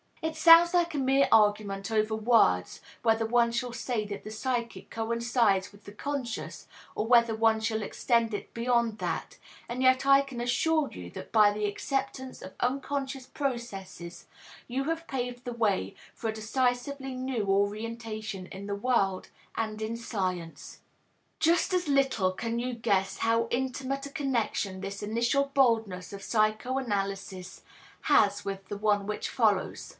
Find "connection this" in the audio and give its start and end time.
24.11-25.03